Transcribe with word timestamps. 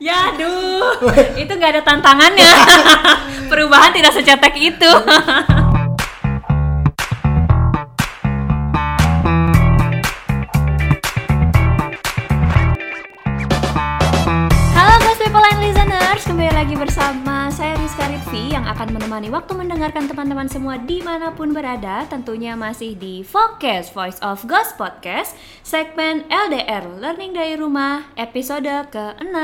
Ya, 0.00 0.32
aduh, 0.32 0.96
itu 1.44 1.52
nggak 1.52 1.76
ada 1.76 1.82
tantangannya. 1.84 2.48
Perubahan 3.52 3.92
tidak 3.92 4.16
secetek 4.16 4.56
itu. 4.56 4.88
Halo 14.72 14.94
guys 15.04 15.20
people 15.20 15.44
and 15.44 15.60
listeners, 15.60 16.24
kembali 16.24 16.48
lagi 16.56 16.80
bersama 16.80 17.39
Ritvi 18.30 18.54
yang 18.54 18.62
akan 18.62 18.94
menemani 18.94 19.26
waktu 19.26 19.58
mendengarkan 19.58 20.06
teman-teman 20.06 20.46
semua 20.46 20.78
di 20.78 21.02
mana 21.02 21.34
pun 21.34 21.50
berada. 21.50 22.06
Tentunya 22.06 22.54
masih 22.54 22.94
di 22.94 23.26
Focus 23.26 23.90
Voice 23.90 24.22
of 24.22 24.46
Ghost 24.46 24.78
Podcast 24.78 25.34
Segmen 25.66 26.22
LDR, 26.30 26.86
Learning 27.02 27.34
dari 27.34 27.58
Rumah, 27.58 28.06
episode 28.14 28.70
ke-6 28.94 29.34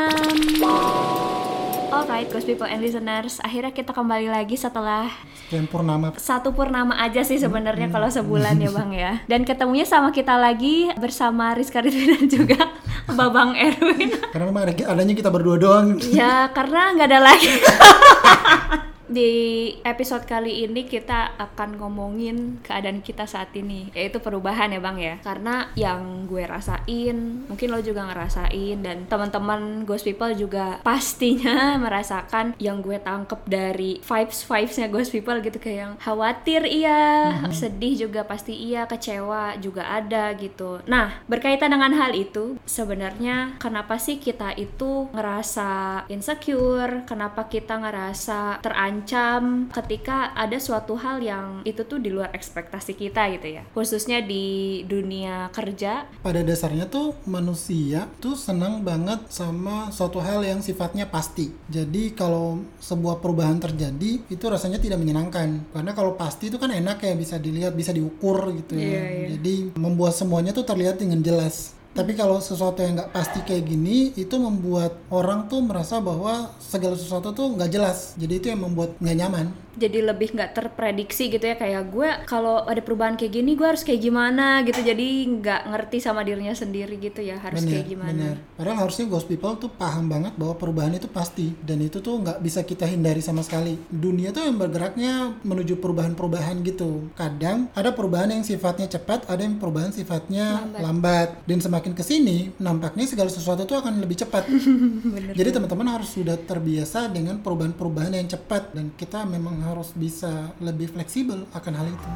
Alright, 1.86 2.26
Ghost 2.28 2.44
People 2.44 2.66
and 2.66 2.80
Listeners, 2.80 3.38
akhirnya 3.38 3.70
kita 3.70 3.90
kembali 3.90 4.26
lagi 4.26 4.54
setelah 4.54 5.06
Sekian 5.38 5.64
purnama 5.64 6.10
satu 6.16 6.50
purnama 6.50 6.98
aja 6.98 7.22
sih 7.22 7.38
sebenarnya 7.38 7.86
kalau 7.88 8.08
sebulan 8.08 8.58
ya 8.58 8.70
bang 8.70 8.90
ya. 8.90 9.12
Dan 9.24 9.46
ketemunya 9.46 9.86
sama 9.86 10.10
kita 10.10 10.34
lagi 10.34 10.90
bersama 10.96 11.54
Rizka 11.54 11.78
Ridwi 11.78 12.04
dan 12.10 12.24
juga 12.26 12.58
Babang 13.18 13.54
Erwin. 13.54 14.10
Karena 14.28 14.44
memang 14.44 14.66
ada- 14.66 14.88
adanya 14.90 15.14
kita 15.14 15.30
berdua 15.30 15.56
doang 15.56 15.86
ya 16.02 16.50
karena 16.50 16.90
nggak 16.92 17.08
ada 17.08 17.20
lagi. 17.22 17.50
Di 19.06 19.70
episode 19.86 20.26
kali 20.26 20.66
ini 20.66 20.82
kita 20.82 21.38
akan 21.38 21.78
ngomongin 21.78 22.58
keadaan 22.66 23.00
kita 23.06 23.24
saat 23.24 23.54
ini. 23.54 23.94
Yaitu 23.94 24.18
perubahan 24.18 24.74
ya 24.74 24.80
bang 24.82 24.98
ya? 24.98 25.14
Karena 25.22 25.70
yang 25.78 26.26
gue 26.26 26.42
rasain 26.42 27.46
Mungkin 27.46 27.68
lo 27.70 27.78
juga 27.80 28.02
ngerasain 28.10 28.82
Dan 28.82 29.06
teman-teman 29.06 29.86
Ghost 29.86 30.02
People 30.02 30.34
juga 30.34 30.82
pastinya 30.82 31.74
merasakan 31.84 32.58
Yang 32.58 32.76
gue 32.82 32.98
tangkep 33.00 33.40
dari 33.46 34.02
vibes-vibesnya 34.02 34.90
Ghost 34.90 35.14
People 35.14 35.38
gitu 35.40 35.56
Kayak 35.62 35.78
yang 35.78 35.92
khawatir 36.02 36.66
iya. 36.66 37.30
Sedih 37.54 37.94
juga 38.08 38.26
pasti 38.26 38.52
iya. 38.52 38.90
Kecewa 38.90 39.56
juga 39.62 39.86
ada 39.86 40.34
gitu. 40.34 40.82
Nah 40.90 41.22
berkaitan 41.30 41.72
dengan 41.72 41.94
hal 41.94 42.12
itu 42.12 42.58
Sebenarnya 42.66 43.56
kenapa 43.62 43.96
sih 44.02 44.18
kita 44.18 44.52
itu 44.58 45.06
ngerasa 45.14 46.04
insecure? 46.10 47.06
Kenapa 47.06 47.46
kita 47.46 47.78
ngerasa 47.78 48.58
terancam 48.96 49.68
ketika 49.76 50.32
ada 50.32 50.56
suatu 50.56 50.96
hal 50.96 51.20
yang 51.20 51.60
itu 51.68 51.84
tuh 51.84 52.00
di 52.00 52.08
luar 52.08 52.32
ekspektasi 52.32 52.96
kita 52.96 53.28
gitu 53.36 53.60
ya. 53.60 53.62
Khususnya 53.76 54.24
di 54.24 54.80
dunia 54.88 55.52
kerja. 55.52 56.08
Pada 56.24 56.40
dasarnya 56.40 56.88
tuh 56.88 57.12
manusia 57.28 58.08
tuh 58.24 58.32
senang 58.32 58.80
banget 58.80 59.28
sama 59.28 59.92
suatu 59.92 60.16
hal 60.24 60.40
yang 60.40 60.64
sifatnya 60.64 61.04
pasti. 61.12 61.52
Jadi 61.68 62.16
kalau 62.16 62.64
sebuah 62.80 63.20
perubahan 63.20 63.60
terjadi 63.60 64.24
itu 64.32 64.44
rasanya 64.48 64.80
tidak 64.80 64.96
menyenangkan. 64.96 65.68
Karena 65.76 65.92
kalau 65.92 66.16
pasti 66.16 66.48
itu 66.48 66.56
kan 66.56 66.72
enak 66.72 67.04
ya 67.04 67.12
bisa 67.12 67.36
dilihat, 67.36 67.76
bisa 67.76 67.92
diukur 67.92 68.48
gitu 68.56 68.80
ya. 68.80 68.80
Iya, 68.80 69.02
iya. 69.04 69.26
Jadi 69.36 69.54
membuat 69.76 70.16
semuanya 70.16 70.56
tuh 70.56 70.64
terlihat 70.64 70.96
dengan 70.96 71.20
jelas 71.20 71.75
tapi 71.96 72.12
kalau 72.12 72.38
sesuatu 72.38 72.84
yang 72.84 73.00
nggak 73.00 73.12
pasti 73.16 73.40
kayak 73.42 73.64
gini 73.64 74.12
itu 74.14 74.36
membuat 74.36 75.00
orang 75.08 75.48
tuh 75.48 75.64
merasa 75.64 75.98
bahwa 75.98 76.52
segala 76.60 76.94
sesuatu 76.94 77.32
tuh 77.32 77.56
nggak 77.56 77.70
jelas 77.72 78.12
jadi 78.20 78.34
itu 78.36 78.46
yang 78.52 78.62
membuat 78.68 78.94
nggak 79.00 79.16
nyaman 79.16 79.46
jadi 79.76 80.08
lebih 80.08 80.32
nggak 80.32 80.56
terprediksi 80.56 81.28
gitu 81.28 81.44
ya 81.44 81.56
kayak 81.56 81.92
gue 81.92 82.08
kalau 82.24 82.64
ada 82.64 82.80
perubahan 82.80 83.16
kayak 83.16 83.32
gini 83.32 83.52
gue 83.56 83.68
harus 83.68 83.84
kayak 83.84 84.00
gimana 84.00 84.64
gitu 84.64 84.80
jadi 84.80 85.06
nggak 85.36 85.62
ngerti 85.68 86.00
sama 86.00 86.24
dirinya 86.24 86.56
sendiri 86.56 86.96
gitu 86.96 87.20
ya 87.20 87.36
harus 87.36 87.60
Bener, 87.60 87.72
kayak 87.80 87.86
gimana 87.88 88.26
bener. 88.26 88.36
Padahal 88.56 88.88
harusnya 88.88 89.06
ghost 89.06 89.28
people 89.28 89.54
tuh 89.60 89.70
paham 89.70 90.08
banget 90.08 90.32
bahwa 90.34 90.56
perubahan 90.56 90.96
itu 90.96 91.06
pasti 91.06 91.52
dan 91.62 91.78
itu 91.84 92.00
tuh 92.00 92.18
nggak 92.24 92.40
bisa 92.42 92.64
kita 92.64 92.88
hindari 92.88 93.22
sama 93.22 93.44
sekali. 93.44 93.78
Dunia 93.88 94.32
tuh 94.32 94.48
yang 94.48 94.56
bergeraknya 94.58 95.36
menuju 95.44 95.78
perubahan-perubahan 95.78 96.64
gitu. 96.64 97.12
Kadang 97.14 97.70
ada 97.76 97.92
perubahan 97.92 98.32
yang 98.32 98.42
sifatnya 98.42 98.90
cepat, 98.90 99.28
ada 99.30 99.44
yang 99.44 99.60
perubahan 99.60 99.92
sifatnya 99.92 100.66
lambat. 100.80 101.38
Dan 101.46 101.62
semakin 101.62 101.85
ke 101.92 102.02
sini, 102.02 102.50
nampaknya 102.58 103.06
segala 103.06 103.30
sesuatu 103.30 103.68
tuh 103.68 103.78
akan 103.78 104.00
lebih 104.00 104.18
cepat. 104.18 104.48
Jadi 105.38 105.50
teman-teman 105.52 106.00
harus 106.00 106.10
sudah 106.14 106.34
terbiasa 106.34 107.12
dengan 107.12 107.38
perubahan-perubahan 107.44 108.16
yang 108.16 108.26
cepat 108.26 108.72
dan 108.72 108.90
kita 108.96 109.22
memang 109.28 109.60
harus 109.62 109.92
bisa 109.92 110.50
lebih 110.58 110.90
fleksibel 110.90 111.44
akan 111.52 111.72
hal 111.76 111.86
itu. 111.86 112.08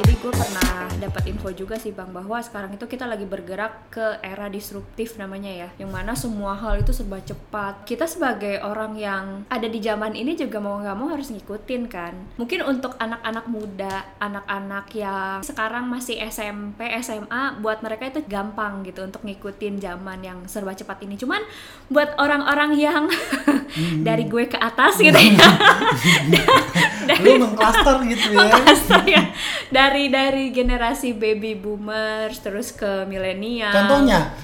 Jadi 0.00 0.16
gue 0.16 0.32
pernah 0.32 0.88
dapat 0.96 1.28
info 1.28 1.52
juga 1.52 1.76
sih 1.76 1.92
bang 1.92 2.08
bahwa 2.08 2.40
sekarang 2.40 2.72
itu 2.72 2.88
kita 2.88 3.04
lagi 3.04 3.28
bergerak 3.28 3.92
ke 3.92 4.16
era 4.24 4.48
disruptif 4.48 5.20
namanya 5.20 5.52
ya, 5.52 5.68
yang 5.76 5.92
mana 5.92 6.16
semua 6.16 6.56
hal 6.56 6.80
itu 6.80 6.88
serba 6.96 7.20
cepat. 7.20 7.84
Kita 7.84 8.08
sebagai 8.08 8.64
orang 8.64 8.96
yang 8.96 9.44
ada 9.52 9.68
di 9.68 9.76
zaman 9.76 10.16
ini 10.16 10.40
juga 10.40 10.56
mau 10.56 10.80
nggak 10.80 10.96
mau 10.96 11.12
harus 11.12 11.28
ngikutin 11.28 11.82
kan. 11.92 12.16
Mungkin 12.40 12.64
untuk 12.64 12.96
anak-anak 12.96 13.44
muda, 13.52 14.08
anak-anak 14.24 14.88
yang 14.96 15.44
sekarang 15.44 15.84
masih 15.92 16.16
SMP, 16.32 16.88
SMA, 17.04 17.60
buat 17.60 17.84
mereka 17.84 18.08
itu 18.08 18.24
gampang 18.24 18.80
gitu 18.88 19.04
untuk 19.04 19.20
ngikutin 19.20 19.84
zaman 19.84 20.24
yang 20.24 20.38
serba 20.48 20.72
cepat 20.72 21.04
ini. 21.04 21.20
Cuman 21.20 21.44
buat 21.92 22.16
orang-orang 22.16 22.72
yang 22.80 23.04
dari 24.08 24.24
gue 24.24 24.48
ke 24.48 24.56
atas 24.56 24.96
gitu 24.96 25.12
ya, 25.12 25.44
Lu 27.20 27.36
mengklaster 27.36 28.00
gitu 28.08 28.32
ya. 28.32 28.48
Makassar 28.48 29.04
ya 29.04 29.28
dari 29.70 30.10
dari 30.10 30.50
generasi 30.50 31.14
baby 31.14 31.54
boomers 31.54 32.42
terus 32.42 32.74
ke 32.74 33.06
milenial. 33.06 33.70
Contohnya, 33.70 34.34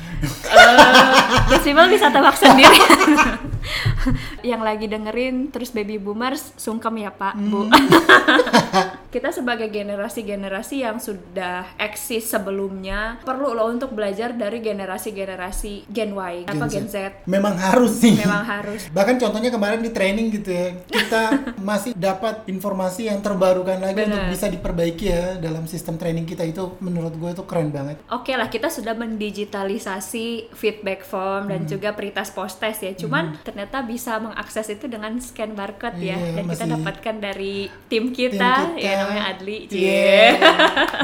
uh, 0.48 1.58
Simel 1.62 1.90
bisa 1.90 2.08
tebak 2.08 2.38
sendiri 2.38 2.78
yang 4.50 4.60
lagi 4.60 4.86
dengerin 4.86 5.50
terus 5.50 5.70
baby 5.70 5.96
boomers 5.96 6.54
sungkem 6.56 6.96
ya 6.98 7.10
pak 7.10 7.34
bu 7.36 7.66
kita 9.14 9.32
sebagai 9.32 9.68
generasi-generasi 9.68 10.84
yang 10.84 11.00
sudah 11.00 11.72
eksis 11.76 12.28
sebelumnya 12.28 13.16
perlu 13.22 13.56
loh 13.56 13.70
untuk 13.70 13.96
belajar 13.96 14.36
dari 14.36 14.60
generasi-generasi 14.60 15.88
Gen 15.88 16.12
Y 16.12 16.34
apa 16.44 16.64
Gen 16.68 16.86
Z 16.86 17.24
memang 17.24 17.56
harus 17.56 17.96
sih. 17.96 18.12
memang 18.12 18.44
harus 18.44 18.88
Bahkan 18.88 19.16
contohnya 19.18 19.48
kemarin 19.48 19.80
di 19.80 19.90
training 19.90 20.28
gitu 20.32 20.50
ya, 20.50 20.68
kita 20.84 21.22
masih 21.68 21.92
dapat 21.92 22.44
informasi 22.46 23.08
yang 23.08 23.20
terbarukan 23.20 23.80
lagi 23.80 23.98
Benar. 23.98 24.08
untuk 24.08 24.22
bisa 24.32 24.46
diperbaiki 24.46 25.06
ya 25.06 25.24
dalam 25.36 25.64
sistem 25.64 25.96
training 25.96 26.24
kita 26.24 26.44
itu 26.44 26.76
menurut 26.78 27.12
gue 27.12 27.30
itu 27.32 27.44
keren 27.44 27.70
banget. 27.70 27.96
Oke 28.08 28.32
lah, 28.32 28.48
kita 28.48 28.68
sudah 28.68 28.92
mendigitalisasi 28.92 30.52
feedback 30.52 31.02
form 31.02 31.46
Hmm. 31.46 31.52
dan 31.52 31.60
juga 31.66 31.92
pre-test 31.92 32.32
post-test 32.32 32.80
ya. 32.82 32.92
Cuman 32.92 33.36
ternyata 33.56 33.88
bisa 33.88 34.20
mengakses 34.20 34.68
itu 34.68 34.84
dengan 34.84 35.16
scan 35.16 35.56
barcode 35.56 35.96
ya. 35.96 36.12
Iya, 36.20 36.36
Dan 36.36 36.44
kita 36.52 36.64
dapatkan 36.76 37.16
dari 37.24 37.72
tim 37.88 38.12
Tim 38.12 38.36
kita, 38.36 38.76
kita. 38.76 38.84
ya 38.84 38.92
namanya 39.00 39.22
Adli. 39.32 39.64
Iya. 39.64 39.72
Cie. 39.72 40.28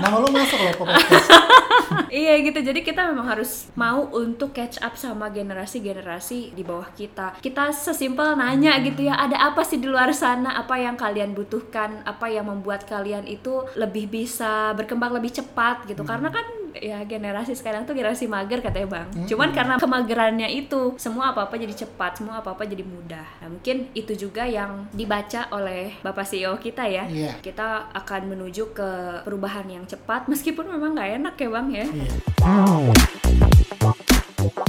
Nama 0.04 0.16
lo 0.20 0.28
masuk 0.28 0.60
loh 0.60 0.74
podcast. 0.84 1.32
iya 2.20 2.36
gitu. 2.44 2.60
Jadi 2.60 2.84
kita 2.84 3.08
memang 3.08 3.24
harus 3.24 3.72
mau 3.72 4.04
untuk 4.12 4.52
catch 4.52 4.84
up 4.84 5.00
sama 5.00 5.32
generasi-generasi 5.32 6.52
di 6.52 6.60
bawah 6.60 6.92
kita. 6.92 7.40
Kita 7.40 7.72
sesimpel 7.72 8.36
nanya 8.36 8.76
gitu 8.84 9.08
ya, 9.08 9.16
ada 9.16 9.48
apa 9.48 9.64
sih 9.64 9.80
di 9.80 9.88
luar 9.88 10.12
sana? 10.12 10.52
Apa 10.60 10.76
yang 10.76 11.00
kalian 11.00 11.32
butuhkan? 11.32 12.04
Apa 12.04 12.28
yang 12.28 12.52
membuat 12.52 12.84
kalian 12.84 13.24
itu 13.24 13.64
lebih 13.80 14.12
bisa 14.12 14.76
berkembang 14.76 15.16
lebih 15.16 15.32
cepat 15.40 15.88
gitu? 15.88 16.04
Karena 16.04 16.28
kan 16.28 16.44
ya 16.76 17.04
generasi 17.04 17.52
sekarang 17.52 17.84
tuh 17.84 17.92
generasi 17.96 18.26
mager 18.26 18.64
katanya 18.64 18.88
bang. 19.00 19.08
Cuman 19.28 19.52
karena 19.52 19.74
kemagerannya 19.76 20.48
itu 20.52 20.96
semua 20.96 21.32
apa-apa 21.34 21.58
jadi 21.60 21.86
cepat, 21.86 22.20
semua 22.20 22.40
apa-apa 22.40 22.64
jadi 22.64 22.84
mudah. 22.84 23.26
Nah, 23.44 23.48
mungkin 23.52 23.92
itu 23.92 24.12
juga 24.16 24.44
yang 24.48 24.88
dibaca 24.92 25.48
oleh 25.52 25.96
bapak 26.00 26.24
CEO 26.24 26.56
kita 26.56 26.88
ya. 26.88 27.04
Iya. 27.08 27.32
Kita 27.40 27.92
akan 27.92 28.32
menuju 28.32 28.72
ke 28.72 28.90
perubahan 29.26 29.68
yang 29.68 29.84
cepat 29.84 30.26
meskipun 30.26 30.68
memang 30.72 30.96
nggak 30.96 31.10
enak 31.22 31.34
ya 31.36 31.48
bang 31.48 31.66
ya. 31.72 31.86
Iya. 31.86 32.12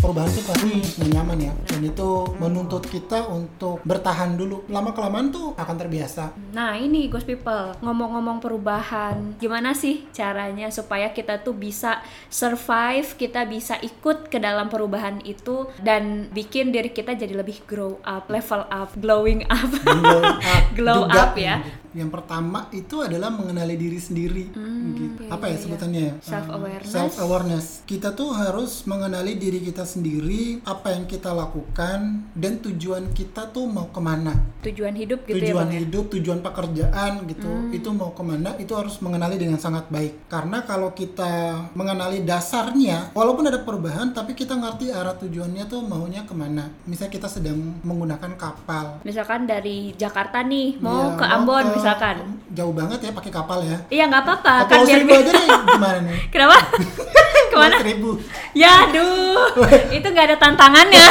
Perubahan 0.03 0.27
itu 0.27 0.43
pasti 0.43 0.71
nyaman 1.15 1.39
ya, 1.39 1.53
dan 1.63 1.79
itu 1.79 2.27
menuntut 2.35 2.83
kita 2.91 3.23
untuk 3.31 3.79
bertahan 3.87 4.35
dulu. 4.35 4.67
Lama 4.67 4.91
kelamaan 4.91 5.31
tuh 5.31 5.55
akan 5.55 5.75
terbiasa. 5.79 6.35
Nah 6.51 6.75
ini 6.75 7.07
Ghost 7.07 7.23
People 7.23 7.71
ngomong-ngomong 7.79 8.43
perubahan 8.43 9.39
gimana 9.39 9.71
sih 9.71 10.03
caranya 10.11 10.67
supaya 10.75 11.15
kita 11.15 11.39
tuh 11.39 11.55
bisa 11.55 12.03
survive 12.27 13.15
kita 13.15 13.47
bisa 13.47 13.79
ikut 13.79 14.27
ke 14.27 14.43
dalam 14.43 14.67
perubahan 14.67 15.23
itu 15.23 15.71
dan 15.79 16.27
bikin 16.35 16.75
diri 16.75 16.91
kita 16.91 17.15
jadi 17.15 17.39
lebih 17.39 17.63
grow 17.63 18.03
up 18.03 18.27
level 18.27 18.67
up 18.67 18.91
glowing 18.99 19.47
up 19.47 19.71
Glow 19.87 20.19
up 20.27 20.65
glow 20.77 21.01
up 21.07 21.31
ya 21.39 21.63
Yang 21.93 22.09
pertama 22.11 22.67
itu 22.69 22.99
adalah 22.99 23.29
mengenali 23.29 23.77
diri 23.77 23.97
sendiri. 23.97 24.49
gitu. 24.49 25.21
iya, 25.23 25.29
Apa 25.29 25.45
ya 25.47 25.55
iya, 25.55 25.61
sebutannya? 25.61 26.07
Self-awareness. 26.19 26.89
Self 26.89 27.13
awareness. 27.21 27.65
Kita 27.85 28.11
tuh 28.11 28.33
harus 28.33 28.83
mengenali 28.83 29.37
diri 29.37 29.61
kita 29.61 29.85
sendiri, 29.85 30.59
apa 30.65 30.91
yang 30.91 31.05
kita 31.05 31.29
lakukan, 31.31 32.25
dan 32.33 32.53
tujuan 32.59 33.13
kita 33.13 33.49
tuh 33.49 33.65
mau 33.65 33.89
ke 33.89 34.01
mana. 34.01 34.33
Tujuan 34.61 34.93
hidup 34.93 35.23
gitu 35.23 35.37
ya 35.37 35.53
tujuan 35.53 35.69
ya? 35.69 35.79
hidup, 35.79 36.05
tujuan 36.09 36.39
pekerjaan 36.41 37.11
gitu, 37.25 37.51
itu 37.69 37.89
mau 37.89 38.11
ke 38.11 38.23
mana, 38.23 38.57
itu 38.57 38.73
harus 38.73 38.97
mengenali 38.99 39.37
dengan 39.37 39.57
sangat 39.57 39.87
baik. 39.87 40.25
Karena 40.27 40.65
kalau 40.65 40.91
kita 40.91 41.29
mengenali 41.73 42.25
dasarnya, 42.25 43.13
walaupun 43.13 43.45
ada 43.45 43.61
perubahan, 43.61 44.11
tapi 44.11 44.33
kita 44.33 44.55
ngerti 44.55 44.89
arah 44.89 45.13
tujuannya 45.13 45.63
tuh 45.67 45.83
maunya 45.83 46.23
ke 46.23 46.33
mana. 46.33 46.73
Misalnya 46.83 47.13
kita 47.13 47.27
sedang 47.29 47.59
menggunakan 47.81 48.33
kapal, 48.33 49.03
Misalkan 49.03 49.45
dari 49.45 49.93
Jakarta 49.93 50.41
nih 50.41 50.79
mau 50.79 51.13
Iya, 51.13 51.19
ke 51.19 51.25
Ambon 51.27 51.65
ke- 51.67 51.82
misalkan. 51.83 52.15
jauh 52.53 52.73
banget 52.73 52.99
ya 53.03 53.11
pakai 53.11 53.31
kapal 53.33 53.59
ya. 53.61 53.77
Iya 53.91 54.03
nggak 54.07 54.23
apa-apa 54.23 54.53
kan 54.71 54.77
biar 54.87 55.03
Seribu 55.03 55.13
aja 55.19 55.31
nih 55.35 55.47
gimana 55.67 55.99
nih? 56.07 56.17
Kenapa? 56.33 56.57
Ke 57.51 57.55
mana? 57.59 57.75
Seribu. 57.83 58.11
Ya 58.55 58.71
aduh, 58.87 59.51
itu 59.91 60.07
nggak 60.07 60.25
ada 60.31 60.37
tantangannya. 60.39 61.07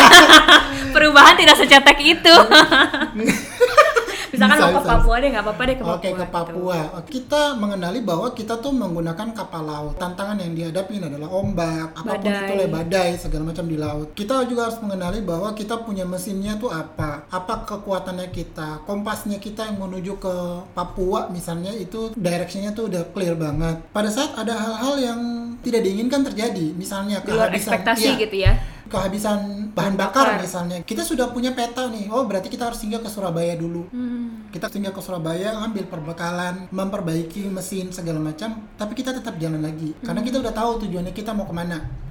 Perubahan 0.95 1.35
tidak 1.37 1.57
secetek 1.61 1.99
itu. 2.01 2.35
Misalkan 4.43 4.59
Bisa, 4.59 4.75
mau 4.75 4.83
ke 4.83 4.91
Papua 4.91 5.17
deh, 5.23 5.29
nggak 5.31 5.45
apa-apa 5.47 5.63
deh 5.63 5.77
ke 5.77 5.85
Papua. 5.85 5.97
Oke 5.97 6.09
ke 6.09 6.15
gitu. 6.19 6.35
Papua. 6.35 6.79
Kita 7.07 7.43
mengenali 7.55 8.01
bahwa 8.03 8.29
kita 8.35 8.55
tuh 8.59 8.73
menggunakan 8.75 9.29
kapal 9.31 9.63
laut. 9.63 9.95
Tantangan 10.03 10.37
yang 10.43 10.53
dihadapi 10.59 10.95
adalah 10.99 11.29
ombak, 11.31 11.87
apa 11.95 12.13
pun 12.19 12.27
Badai. 12.27 12.43
itu 12.43 12.55
lah 12.59 12.69
badai 12.69 13.11
segala 13.19 13.43
macam 13.49 13.65
di 13.71 13.77
laut. 13.79 14.09
Kita 14.19 14.35
juga 14.51 14.71
harus 14.71 14.79
mengenali 14.83 15.21
bahwa 15.23 15.49
kita 15.55 15.75
punya 15.87 16.03
mesinnya 16.03 16.59
tuh 16.59 16.75
apa, 16.75 17.27
apa 17.31 17.55
kekuatannya 17.69 18.29
kita, 18.35 18.83
kompasnya 18.83 19.39
kita 19.39 19.71
yang 19.71 19.79
menuju 19.79 20.19
ke 20.19 20.35
Papua 20.75 21.31
misalnya 21.31 21.71
itu 21.71 22.11
directionnya 22.19 22.75
tuh 22.75 22.91
udah 22.91 23.03
clear 23.15 23.39
banget. 23.39 23.85
Pada 23.95 24.11
saat 24.11 24.35
ada 24.35 24.55
hal-hal 24.57 24.95
yang 24.99 25.21
tidak 25.63 25.87
diinginkan 25.87 26.27
terjadi, 26.27 26.75
misalnya 26.75 27.23
Di 27.23 27.31
luar 27.31 27.49
kehabisan, 27.53 27.61
ekspektasi 27.61 28.09
iya, 28.09 28.23
gitu 28.27 28.37
ya. 28.43 28.53
Kehabisan 28.93 29.73
bahan 29.73 29.97
bakar 29.97 30.37
misalnya. 30.37 30.85
Kita 30.85 31.01
sudah 31.01 31.33
punya 31.33 31.57
peta 31.57 31.89
nih. 31.89 32.13
Oh, 32.13 32.29
berarti 32.29 32.53
kita 32.53 32.69
harus 32.69 32.85
singgah 32.85 33.01
ke 33.01 33.09
Surabaya 33.09 33.57
dulu. 33.57 33.89
Hmm. 33.89 34.53
Kita 34.53 34.69
singgah 34.69 34.93
ke 34.93 35.01
Surabaya, 35.01 35.57
ambil 35.65 35.89
perbekalan, 35.89 36.69
memperbaiki 36.69 37.49
mesin 37.49 37.89
segala 37.89 38.21
macam, 38.21 38.69
tapi 38.77 38.93
kita 38.93 39.17
tetap 39.17 39.41
jalan 39.41 39.65
lagi. 39.65 39.97
Karena 40.05 40.21
kita 40.21 40.45
udah 40.45 40.53
tahu 40.53 40.85
tujuannya 40.85 41.17
kita 41.17 41.33
mau 41.33 41.49
ke 41.49 41.55
mana. 41.57 42.02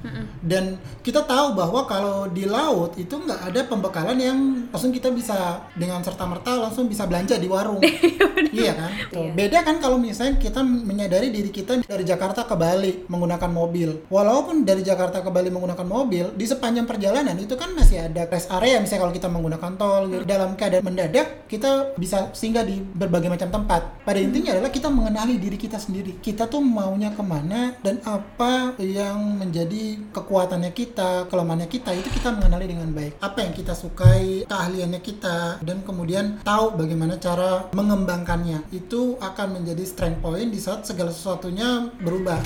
Dan 0.41 0.81
kita 1.05 1.23
tahu 1.25 1.53
bahwa 1.53 1.85
kalau 1.85 2.25
di 2.29 2.49
laut 2.49 2.97
itu 2.97 3.13
nggak 3.13 3.53
ada 3.53 3.61
pembekalan 3.69 4.17
yang 4.17 4.37
langsung 4.73 4.89
kita 4.89 5.13
bisa 5.13 5.61
dengan 5.77 6.01
serta 6.01 6.25
merta 6.25 6.57
langsung 6.57 6.89
bisa 6.89 7.05
belanja 7.05 7.37
di 7.37 7.45
warung. 7.45 7.81
iya 8.55 8.73
kan? 8.73 8.91
Tuh. 9.13 9.29
Iya. 9.29 9.33
Beda 9.37 9.59
kan 9.61 9.77
kalau 9.77 10.01
misalnya 10.01 10.41
kita 10.41 10.65
menyadari 10.65 11.29
diri 11.29 11.53
kita 11.53 11.85
dari 11.85 12.03
Jakarta 12.05 12.45
ke 12.45 12.55
Bali 12.57 13.05
menggunakan 13.05 13.51
mobil. 13.51 14.09
Walaupun 14.09 14.65
dari 14.65 14.81
Jakarta 14.81 15.21
ke 15.21 15.29
Bali 15.29 15.53
menggunakan 15.53 15.85
mobil, 15.85 16.33
di 16.33 16.45
sepanjang 16.49 16.89
perjalanan 16.89 17.37
itu 17.37 17.53
kan 17.53 17.71
masih 17.77 18.09
ada 18.09 18.25
rest 18.27 18.49
area 18.49 18.81
misalnya 18.81 19.01
kalau 19.07 19.15
kita 19.15 19.27
menggunakan 19.29 19.71
tol 19.77 20.03
gitu. 20.09 20.23
dalam 20.25 20.57
keadaan 20.57 20.83
mendadak 20.85 21.45
kita 21.45 21.93
bisa 21.99 22.31
singgah 22.33 22.65
di 22.65 22.81
berbagai 22.81 23.29
macam 23.29 23.49
tempat. 23.51 24.01
Pada 24.01 24.19
intinya 24.19 24.55
adalah 24.55 24.71
kita 24.73 24.87
mengenali 24.89 25.37
diri 25.37 25.57
kita 25.59 25.77
sendiri. 25.77 26.17
Kita 26.23 26.47
tuh 26.47 26.63
maunya 26.63 27.11
ke 27.13 27.23
mana 27.23 27.75
dan 27.83 27.99
apa 28.07 28.75
yang 28.79 29.41
menjadi 29.41 29.90
kekuatannya 30.11 30.71
kita, 30.71 31.27
kelemahannya 31.27 31.67
kita 31.67 31.91
itu 31.95 32.07
kita 32.13 32.31
mengenali 32.35 32.67
dengan 32.69 32.89
baik. 32.91 33.19
Apa 33.19 33.43
yang 33.43 33.53
kita 33.55 33.73
sukai, 33.73 34.45
keahliannya 34.45 35.01
kita 35.03 35.59
dan 35.63 35.81
kemudian 35.81 36.39
tahu 36.45 36.77
bagaimana 36.77 37.17
cara 37.17 37.67
mengembangkannya. 37.75 38.69
Itu 38.71 39.17
akan 39.19 39.61
menjadi 39.61 39.83
strength 39.83 40.21
point 40.21 40.49
di 40.51 40.59
saat 40.61 40.87
segala 40.87 41.11
sesuatunya 41.11 41.91
berubah. 41.99 42.39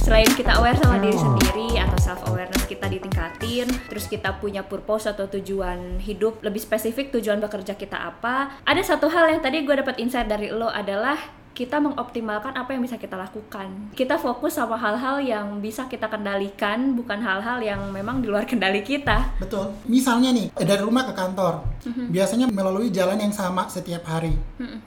Selain 0.00 0.26
kita 0.34 0.58
aware 0.58 0.74
sama 0.74 0.98
diri 0.98 1.14
sendiri 1.14 1.78
atau 1.78 1.98
self 2.02 2.20
awareness 2.26 2.66
kita 2.66 2.90
ditingkatin, 2.90 3.70
terus 3.86 4.10
kita 4.10 4.42
punya 4.42 4.66
purpose 4.66 5.06
atau 5.06 5.30
tujuan 5.30 6.02
hidup 6.02 6.42
lebih 6.42 6.58
spesifik 6.58 7.14
tujuan 7.14 7.38
bekerja 7.38 7.78
kita 7.78 7.94
apa. 7.94 8.58
Ada 8.66 8.96
satu 8.96 9.06
hal 9.06 9.30
yang 9.30 9.38
tadi 9.38 9.62
gue 9.62 9.76
dapat 9.78 10.02
insight 10.02 10.26
dari 10.26 10.50
lo 10.50 10.66
adalah 10.66 11.14
kita 11.52 11.82
mengoptimalkan 11.82 12.54
apa 12.56 12.72
yang 12.72 12.82
bisa 12.82 12.96
kita 12.96 13.18
lakukan. 13.18 13.68
Kita 13.92 14.16
fokus 14.16 14.56
sama 14.56 14.78
hal-hal 14.78 15.20
yang 15.20 15.46
bisa 15.58 15.90
kita 15.90 16.06
kendalikan, 16.08 16.94
bukan 16.94 17.20
hal-hal 17.20 17.58
yang 17.60 17.80
memang 17.90 18.22
di 18.22 18.30
luar 18.30 18.46
kendali 18.50 18.80
kita. 18.80 19.36
Betul. 19.42 19.74
Misalnya 19.90 20.30
nih, 20.32 20.48
eh, 20.54 20.66
dari 20.66 20.82
rumah 20.82 21.04
ke 21.10 21.14
kantor, 21.14 21.66
biasanya 22.08 22.48
melalui 22.52 22.92
jalan 22.92 23.18
yang 23.18 23.34
sama 23.34 23.66
setiap 23.66 24.04
hari. 24.04 24.36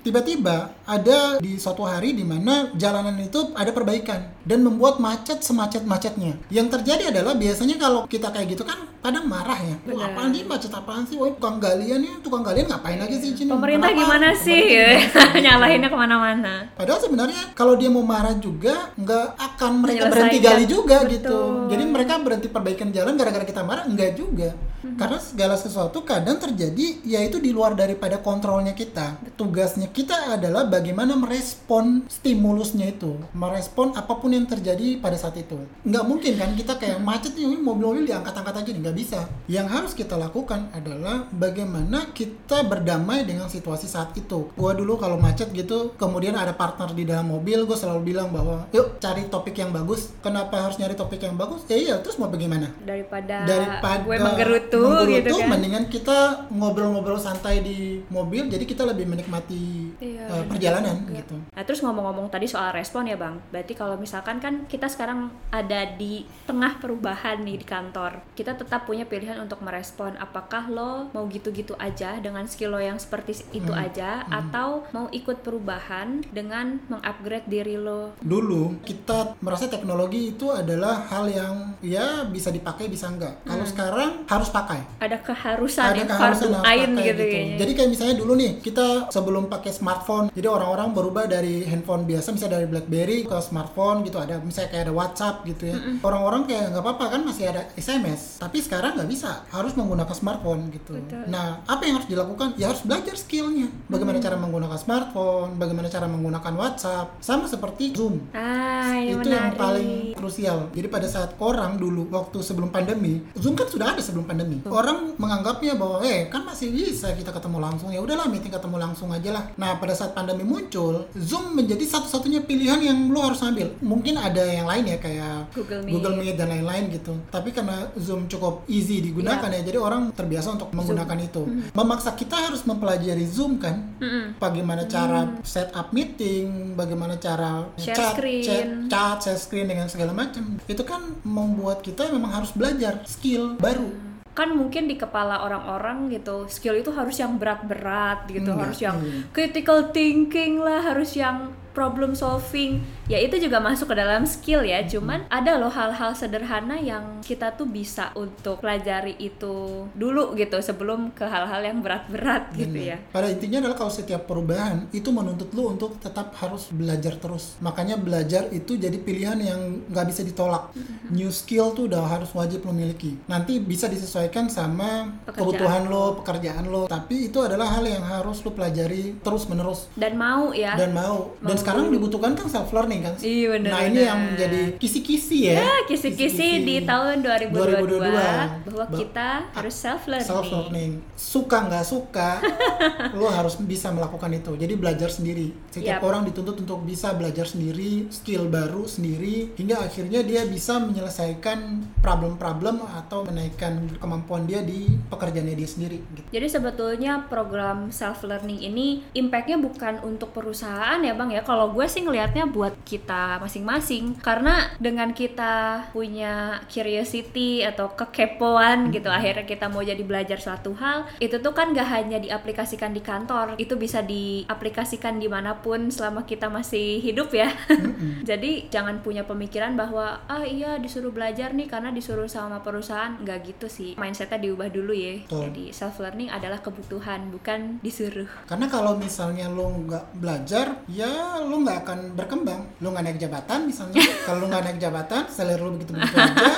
Tiba-tiba 0.05 0.69
ada 0.85 1.41
di 1.41 1.57
suatu 1.57 1.83
hari 1.83 2.13
di 2.13 2.21
mana 2.21 2.69
jalanan 2.77 3.17
itu 3.17 3.53
ada 3.57 3.73
perbaikan 3.73 4.29
dan 4.45 4.61
membuat 4.61 5.01
macet 5.01 5.41
semacet-macetnya. 5.41 6.37
Yang 6.53 6.67
terjadi 6.79 7.09
adalah 7.09 7.33
biasanya 7.33 7.75
kalau 7.81 8.05
kita 8.05 8.29
kayak 8.29 8.53
gitu 8.53 8.63
kan 8.67 8.77
kadang 9.03 9.27
marah 9.27 9.59
ya. 9.59 9.75
Wah, 9.91 10.07
apaan 10.07 10.31
sih 10.31 10.47
macet 10.47 10.71
apaan 10.71 11.03
sih? 11.03 11.19
Wah, 11.19 11.27
tukang 11.35 11.59
galian 11.59 11.99
ya, 12.03 12.13
tukang 12.23 12.43
galian 12.45 12.71
ngapain 12.71 12.99
lagi 12.99 13.19
sih 13.19 13.35
sini? 13.35 13.51
Pemerintah 13.51 13.91
Kenapa? 13.91 14.03
gimana 14.07 14.29
sih? 14.31 14.61
Pemerintah 14.63 15.11
gimana 15.11 15.33
sih? 15.33 15.41
Nyalahinnya 15.43 15.89
ke 15.91 15.97
mana-mana. 15.97 16.52
Padahal 16.75 16.99
sebenarnya 17.01 17.43
kalau 17.57 17.73
dia 17.79 17.89
mau 17.89 18.05
marah 18.05 18.35
juga 18.37 18.91
nggak 18.97 19.27
akan 19.37 19.71
mereka 19.81 20.03
berhenti 20.09 20.39
gali 20.41 20.65
juga 20.65 20.97
Betul. 21.03 21.13
gitu. 21.17 21.37
Jadi 21.71 21.83
mereka 21.87 22.13
berhenti 22.21 22.47
perbaikan 22.49 22.89
jalan 22.93 23.13
gara-gara 23.17 23.45
kita 23.45 23.61
marah 23.63 23.85
enggak 23.85 24.17
juga. 24.17 24.51
Hmm. 24.83 24.99
Karena 24.99 25.17
segala 25.17 25.55
sesuatu 25.55 26.03
kadang 26.03 26.37
terjadi 26.37 27.01
yaitu 27.07 27.39
di 27.39 27.55
luar 27.55 27.73
daripada 27.73 28.19
kontrolnya 28.19 28.75
kita. 28.75 29.17
Tugasnya 29.39 29.89
kita 29.89 30.35
adalah 30.35 30.67
bagaimana 30.67 31.15
merespon 31.15 32.03
stimulusnya 32.11 32.91
itu, 32.91 33.15
merespon 33.31 33.95
apa 33.95 34.19
pun 34.19 34.35
yang 34.35 34.45
terjadi 34.45 34.99
pada 34.99 35.15
saat 35.15 35.39
itu. 35.39 35.57
Nggak 35.87 36.05
mungkin 36.05 36.33
kan 36.35 36.51
kita 36.53 36.73
kayak 36.77 36.99
macet 36.99 37.33
nih 37.33 37.57
mobil-mobil 37.57 38.05
diangkat-angkat 38.05 38.55
aja 38.59 38.69
nih 38.69 38.81
nggak 38.83 38.97
bisa. 38.99 39.19
Yang 39.47 39.67
harus 39.71 39.91
kita 39.95 40.15
lakukan 40.19 40.69
adalah 40.75 41.25
bagaimana 41.31 42.11
kita 42.11 42.67
berdamai 42.67 43.23
dengan 43.23 43.47
situasi 43.47 43.87
saat 43.87 44.11
itu. 44.19 44.51
Gua 44.53 44.75
dulu 44.75 44.99
kalau 44.99 45.15
macet 45.15 45.49
gitu, 45.55 45.95
kemudian 45.95 46.35
ada 46.35 46.51
partner 46.51 46.91
di 46.91 47.07
dalam 47.07 47.31
mobil, 47.31 47.63
gue 47.63 47.77
selalu 47.77 48.13
bilang 48.13 48.29
bahwa 48.33 48.67
yuk 48.75 48.99
cari 48.99 49.27
topik 49.31 49.55
yang 49.55 49.71
bagus. 49.71 50.11
Kenapa 50.19 50.59
harus 50.59 50.75
nyari 50.75 50.95
topik 50.97 51.21
yang 51.23 51.39
bagus? 51.39 51.63
Ya 51.71 51.77
iya, 51.79 51.95
terus 52.03 52.19
mau 52.19 52.27
bagaimana? 52.27 52.71
Daripada, 52.83 53.47
Daripada 53.47 54.03
gue 54.03 54.17
menggerutu, 54.19 54.72
menggerutu, 54.79 55.13
gitu 55.19 55.35
kan. 55.37 55.49
mendingan 55.49 55.85
kita 55.87 56.17
ngobrol-ngobrol 56.49 57.17
santai 57.17 57.59
di 57.59 58.01
mobil, 58.07 58.47
jadi 58.47 58.63
kita 58.63 58.83
lebih 58.83 59.05
menikmati 59.05 59.93
Iya, 59.99 60.25
benar 60.25 60.45
perjalanan 60.47 60.95
juga. 60.99 61.13
gitu. 61.19 61.35
Nah 61.49 61.63
terus 61.63 61.79
ngomong-ngomong 61.79 62.27
tadi 62.27 62.45
soal 62.45 62.71
respon 62.71 63.05
ya 63.05 63.15
bang, 63.15 63.37
berarti 63.49 63.73
kalau 63.73 63.95
misalkan 63.95 64.37
kan 64.37 64.65
kita 64.65 64.87
sekarang 64.87 65.29
ada 65.49 65.85
di 65.93 66.23
tengah 66.43 66.77
perubahan 66.77 67.39
nih 67.39 67.57
di 67.57 67.65
kantor, 67.65 68.23
kita 68.33 68.53
tetap 68.53 68.83
punya 68.83 69.03
pilihan 69.03 69.37
untuk 69.37 69.59
merespon 69.59 70.15
apakah 70.17 70.65
lo 70.67 71.11
mau 71.11 71.27
gitu-gitu 71.27 71.75
aja 71.77 72.17
dengan 72.17 72.45
skill 72.45 72.71
lo 72.71 72.79
yang 72.79 72.97
seperti 72.97 73.35
itu 73.51 73.65
Hmm, 73.65 73.79
aja, 73.79 74.23
atau 74.27 74.83
mau 74.91 75.07
ikut 75.09 75.41
perubahan 75.41 76.23
dengan 76.29 76.79
mengupgrade 76.87 77.45
diri 77.45 77.75
lo. 77.75 78.13
Dulu 78.19 78.81
kita 78.81 79.37
merasa 79.39 79.67
teknologi 79.67 80.31
itu 80.31 80.49
adalah 80.49 81.05
hal 81.07 81.25
yang 81.27 81.55
ya 81.79 82.23
bisa 82.23 82.49
dipakai 82.49 82.87
bisa 82.87 83.09
enggak. 83.09 83.43
Kalau 83.43 83.63
sekarang 83.63 84.25
harus 84.25 84.49
pakai. 84.49 84.62
Ada 84.99 85.17
keharusan 85.19 85.83
ada 85.83 85.99
yang 85.99 86.09
keharusan 86.09 86.49
fardu 86.53 86.67
ain 86.67 86.89
pakai 86.93 87.05
gitu, 87.09 87.23
kayaknya. 87.23 87.57
Jadi 87.59 87.71
kayak 87.75 87.89
misalnya 87.89 88.15
dulu 88.19 88.33
nih 88.37 88.51
kita 88.63 88.87
sebelum 89.11 89.43
pakai 89.51 89.71
smartphone, 89.75 90.25
jadi 90.31 90.47
orang-orang 90.47 90.89
berubah 90.95 91.25
dari 91.27 91.63
handphone 91.67 92.03
biasa 92.07 92.27
misalnya 92.35 92.61
dari 92.61 92.67
BlackBerry 92.69 93.19
ke 93.27 93.37
smartphone 93.43 94.05
gitu 94.07 94.17
ada 94.19 94.39
misalnya 94.39 94.69
kayak 94.71 94.83
ada 94.89 94.93
WhatsApp 94.93 95.35
gitu 95.47 95.63
ya. 95.71 95.77
Orang-orang 96.03 96.47
kayak 96.47 96.73
nggak 96.73 96.83
apa-apa 96.83 97.05
kan 97.17 97.21
masih 97.25 97.49
ada 97.49 97.67
SMS, 97.75 98.37
tapi 98.39 98.61
sekarang 98.61 98.95
nggak 98.99 99.09
bisa 99.09 99.43
harus 99.49 99.73
menggunakan 99.75 100.15
smartphone 100.15 100.69
gitu. 100.71 100.99
Betul. 100.99 101.25
Nah 101.27 101.63
apa 101.65 101.81
yang 101.83 101.99
harus 102.01 102.09
dilakukan? 102.09 102.55
Ya 102.59 102.71
harus 102.71 102.83
belajar 102.85 103.15
skillnya. 103.17 103.67
Bagaimana 103.89 104.19
cara 104.19 104.35
menggunakan 104.39 104.77
smartphone, 104.79 105.55
bagaimana 105.57 105.87
cara 105.89 106.05
menggunakan 106.05 106.53
WhatsApp, 106.53 107.17
sama 107.23 107.45
seperti 107.49 107.95
Zoom 107.95 108.19
ah, 108.35 108.97
itu 108.99 109.29
yang 109.29 109.55
paling 109.55 110.13
krusial. 110.17 110.69
Jadi 110.73 110.87
pada 110.91 111.07
saat 111.07 111.37
orang 111.39 111.79
dulu 111.79 112.09
waktu 112.11 112.43
sebelum 112.43 112.69
pandemi, 112.69 113.23
Zoom 113.37 113.55
kan 113.55 113.69
sudah 113.69 113.95
ada 113.95 114.01
sebelum 114.03 114.27
pandemi. 114.27 114.52
Orang 114.65 115.17
menganggapnya 115.17 115.73
bahwa 115.75 116.03
eh 116.03 116.27
kan 116.27 116.43
masih 116.43 116.69
bisa 116.69 117.13
kita 117.13 117.31
ketemu 117.31 117.57
langsung. 117.59 117.89
Ya 117.89 117.99
udahlah 118.01 118.27
meeting 118.27 118.51
ketemu 118.51 118.77
langsung 118.77 119.09
aja 119.09 119.29
lah. 119.31 119.43
Nah, 119.55 119.77
pada 119.77 119.93
saat 119.93 120.13
pandemi 120.13 120.43
muncul, 120.43 121.07
Zoom 121.15 121.53
menjadi 121.53 121.83
satu-satunya 121.83 122.43
pilihan 122.43 122.79
yang 122.79 122.97
lo 123.09 123.23
harus 123.23 123.41
ambil. 123.41 123.73
Mungkin 123.79 124.17
ada 124.17 124.43
yang 124.43 124.65
lain 124.65 124.85
ya 124.85 124.97
kayak 124.97 125.53
Google 125.53 125.81
Meet. 125.83 125.93
Google 125.93 126.15
Meet 126.17 126.35
dan 126.35 126.47
lain-lain 126.49 126.83
gitu. 126.91 127.13
Tapi 127.29 127.49
karena 127.49 127.87
Zoom 127.95 128.27
cukup 128.27 128.65
easy 128.67 128.99
digunakan 128.99 129.45
Iya. 129.45 129.61
ya, 129.61 129.67
jadi 129.69 129.77
orang 129.79 130.11
terbiasa 130.11 130.55
untuk 130.55 130.69
menggunakan 130.73 131.17
itu. 131.19 131.43
Memaksa 131.71 132.13
kita 132.13 132.35
harus 132.35 132.63
mempelajari 132.63 133.25
Zoom 133.25 133.57
kan 133.57 133.95
Mm-mm. 133.99 134.37
bagaimana 134.37 134.85
cara 134.85 135.29
setup 135.43 135.91
meeting, 135.91 136.73
bagaimana 136.73 137.15
cara 137.17 137.65
Share 137.77 137.95
chat, 137.95 138.13
screen. 138.17 138.43
chat, 138.43 138.65
chat, 138.89 139.17
share 139.21 139.39
screen 139.39 139.67
dengan 139.67 139.87
segala 139.87 140.11
macam. 140.11 140.57
Itu 140.65 140.83
kan 140.83 141.01
membuat 141.23 141.81
kita 141.81 142.09
memang 142.09 142.33
harus 142.33 142.51
belajar 142.51 143.03
skill 143.05 143.55
baru. 143.57 144.12
Kan 144.33 144.49
mungkin 144.49 144.89
di 144.89 144.97
kepala 144.97 145.41
orang-orang 145.41 146.09
gitu 146.09 146.45
skill 146.47 146.73
itu 146.75 146.89
harus 146.89 147.15
yang 147.15 147.37
berat-berat 147.37 148.25
gitu 148.27 148.49
Enggak. 148.49 148.65
harus 148.65 148.79
yang 148.81 148.97
Hmm. 148.97 149.21
critical 149.29 149.89
thinking 149.89 150.57
lah 150.57 150.81
harus 150.83 151.13
yang 151.13 151.53
problem 151.73 152.13
solving 152.13 152.79
ya 153.11 153.19
itu 153.19 153.35
juga 153.41 153.59
masuk 153.59 153.91
ke 153.91 153.95
dalam 153.99 154.23
skill 154.23 154.63
ya 154.63 154.85
cuman 154.87 155.27
ada 155.27 155.59
loh 155.59 155.73
hal-hal 155.73 156.15
sederhana 156.15 156.79
yang 156.79 157.19
kita 157.25 157.51
tuh 157.57 157.67
bisa 157.67 158.13
untuk 158.15 158.63
pelajari 158.63 159.17
itu 159.19 159.89
dulu 159.91 160.37
gitu 160.39 160.61
sebelum 160.63 161.11
ke 161.11 161.25
hal-hal 161.27 161.59
yang 161.65 161.83
berat-berat 161.83 162.53
gitu 162.55 162.79
ya 162.79 162.97
Pada 163.11 163.27
intinya 163.27 163.65
adalah 163.65 163.77
kalau 163.77 163.91
setiap 163.91 164.29
perubahan 164.29 164.87
itu 164.93 165.09
menuntut 165.09 165.49
lu 165.51 165.73
untuk 165.73 165.97
tetap 165.99 166.35
harus 166.37 166.69
belajar 166.69 167.17
terus. 167.17 167.57
Makanya 167.59 167.97
belajar 167.97 168.49
itu 168.53 168.77
jadi 168.77 168.95
pilihan 168.99 169.39
yang 169.39 169.59
nggak 169.89 170.05
bisa 170.09 170.21
ditolak. 170.21 170.71
Mm-hmm. 170.73 171.13
New 171.15 171.31
skill 171.33 171.73
tuh 171.73 171.89
udah 171.89 172.03
harus 172.05 172.29
wajib 172.35 172.63
lo 172.67 172.75
miliki. 172.75 173.17
Nanti 173.25 173.57
bisa 173.57 173.87
disesuaikan 173.89 174.51
sama 174.51 175.13
Pekerjaan 175.23 175.39
kebutuhan 175.39 175.83
lo, 175.89 176.05
pekerjaan 176.21 176.65
lo. 176.67 176.83
Tapi 176.85 177.31
itu 177.31 177.39
adalah 177.41 177.71
hal 177.73 177.85
yang 177.87 178.03
harus 178.03 178.43
lo 178.43 178.51
pelajari 178.51 179.17
terus 179.23 179.47
menerus 179.47 179.89
dan 179.95 180.13
mau 180.19 180.51
ya 180.51 180.75
dan 180.75 180.91
mau. 180.91 181.33
Dan 181.39 181.55
Mau 181.55 181.62
sekarang 181.63 181.83
dibutuhkan 181.89 182.31
kan 182.35 182.45
self 182.45 182.69
learning 182.69 183.01
kan. 183.01 183.13
Iya, 183.17 183.47
benar, 183.55 183.71
Nah 183.71 183.81
ini 183.87 183.99
yang 184.03 184.21
jadi 184.35 184.61
kisi-kisi 184.75 185.39
ya. 185.47 185.63
Ya, 185.63 185.73
kisi-kisi 185.87 186.61
di 186.61 186.75
tahun 186.83 187.23
2022, 187.23 188.03
2022. 188.03 188.67
bahwa 188.67 188.85
Ba- 188.85 188.99
kita 188.99 189.29
harus 189.55 189.75
self 189.75 190.03
learning. 190.05 190.27
self 190.27 190.47
learning 190.47 190.91
suka 191.13 191.57
nggak 191.63 191.85
suka 191.85 192.29
lo 193.17 193.29
harus 193.29 193.55
bisa 193.59 193.89
melakukan 193.89 194.33
itu 194.33 194.51
jadi 194.53 194.73
belajar 194.75 195.07
sendiri 195.07 195.53
setiap 195.69 196.01
Yap. 196.01 196.05
orang 196.05 196.21
dituntut 196.25 196.59
untuk 196.59 196.83
bisa 196.83 197.13
belajar 197.13 197.45
sendiri 197.45 198.09
skill 198.09 198.49
baru 198.49 198.83
sendiri 198.83 199.55
hingga 199.55 199.79
akhirnya 199.79 200.19
dia 200.21 200.43
bisa 200.43 200.77
menyelesaikan 200.77 201.59
problem-problem 202.03 202.83
atau 202.83 203.23
menaikkan 203.23 203.87
kemampuan 203.97 204.43
dia 204.43 204.59
di 204.61 204.91
pekerjaannya 205.07 205.55
dia 205.55 205.69
sendiri 205.69 205.97
gitu. 206.13 206.21
Jadi 206.29 206.47
sebetulnya 206.49 207.25
program 207.25 207.87
self 207.89 208.25
learning 208.25 208.59
ini 208.59 209.01
impactnya 209.13 209.55
bukan 209.57 210.03
untuk 210.03 210.33
perusahaan 210.33 210.99
ya 210.99 211.13
bang 211.13 211.29
ya. 211.31 211.41
Kalau 211.53 211.69
gue 211.69 211.85
sih 211.85 212.01
ngelihatnya 212.01 212.49
buat 212.49 212.73
kita 212.81 213.37
masing-masing. 213.37 214.17
Karena 214.25 214.73
dengan 214.81 215.13
kita 215.13 215.85
punya 215.93 216.57
curiosity 216.65 217.61
atau 217.61 217.93
kekepoan 217.93 218.89
gitu, 218.89 219.13
akhirnya 219.13 219.45
kita 219.45 219.69
mau 219.69 219.85
jadi 219.85 220.01
belajar 220.01 220.41
suatu 220.41 220.73
hal, 220.73 221.05
itu 221.21 221.37
tuh 221.37 221.53
kan 221.53 221.77
gak 221.77 221.85
hanya 221.93 222.17
diaplikasikan 222.17 222.89
di 222.89 223.05
kantor, 223.05 223.53
itu 223.61 223.77
bisa 223.77 224.01
diaplikasikan 224.01 225.21
di 225.21 225.29
mana 225.29 225.61
pun 225.61 225.93
selama 225.93 226.25
kita 226.25 226.49
masih 226.49 226.97
hidup 227.05 227.29
ya. 227.29 227.53
jadi 228.29 228.65
jangan 228.73 229.05
punya 229.05 229.21
pemikiran 229.21 229.77
bahwa 229.77 230.25
ah 230.25 230.41
iya 230.41 230.81
disuruh 230.81 231.13
belajar 231.13 231.53
nih 231.53 231.69
karena 231.69 231.93
disuruh 231.93 232.25
sama 232.25 232.65
perusahaan, 232.65 233.13
nggak 233.21 233.53
gitu 233.53 233.69
sih. 233.69 233.93
Mindsetnya 233.93 234.41
diubah 234.41 234.73
dulu 234.73 234.89
ya. 234.89 235.21
Betul. 235.21 235.53
Jadi 235.53 235.63
self 235.69 236.01
learning 236.01 236.33
adalah 236.33 236.65
kebutuhan 236.65 237.29
bukan 237.29 237.77
disuruh. 237.85 238.25
karena 238.49 238.65
kalau 238.65 238.97
misalnya 238.97 239.45
lo 239.51 239.69
nggak 239.69 240.17
belajar 240.17 240.81
ya 240.89 241.42
lo 241.45 241.57
nggak 241.59 241.77
akan 241.81 241.99
berkembang 242.13 242.61
lo 242.77 242.87
nggak 242.89 243.03
naik 243.03 243.19
jabatan 243.19 243.59
misalnya 243.65 243.97
kalau 244.23 244.43
lo 244.43 244.47
nggak 244.47 244.63
naik 244.63 244.79
jabatan 244.79 245.23
salary 245.27 245.59
lo 245.59 245.71
begitu 245.71 245.91
begitu 245.91 246.15
aja 246.21 246.49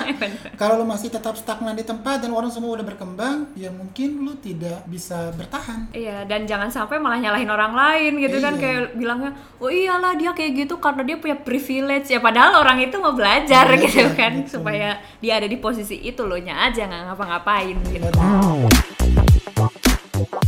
kalau 0.55 0.79
lo 0.79 0.85
masih 0.85 1.09
tetap 1.09 1.33
stagnan 1.33 1.73
di 1.73 1.81
tempat 1.81 2.19
dan 2.19 2.29
orang 2.29 2.49
semua 2.49 2.73
udah 2.73 2.83
berkembang 2.83 3.51
ya 3.53 3.69
mungkin 3.69 4.21
lo 4.21 4.33
tidak 4.35 4.85
bisa 4.85 5.29
bertahan 5.31 5.87
Iya, 5.91 6.23
dan 6.23 6.43
jangan 6.43 6.67
sampai 6.67 6.97
malah 6.97 7.17
nyalahin 7.17 7.47
orang 7.47 7.71
lain 7.71 8.11
gitu 8.17 8.37
kan 8.37 8.53
Iya. 8.53 8.61
kayak 8.61 8.81
bilangnya, 8.95 9.31
"Oh 9.57 9.67
iyalah 9.67 10.13
dia 10.13 10.31
kayak 10.31 10.65
gitu 10.65 10.75
karena 10.77 11.01
dia 11.01 11.15
punya 11.15 11.37
privilege." 11.37 12.07
Ya 12.07 12.19
padahal 12.19 12.57
orang 12.57 12.79
itu 12.79 12.95
mau 12.97 13.11
belajar 13.11 13.65
Belajar, 13.65 13.83
gitu 13.87 14.05
kan 14.13 14.31
gitu. 14.39 14.59
supaya 14.59 14.99
dia 15.19 15.33
ada 15.35 15.45
di 15.45 15.55
posisi 15.55 15.99
itu 15.99 16.21
loh 16.21 16.37
nya 16.37 16.67
aja 16.67 16.83
nggak 16.83 17.01
ngapa-ngapain 17.11 17.75
gitu. 17.87 18.07